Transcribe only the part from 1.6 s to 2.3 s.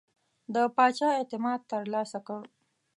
ترلاسه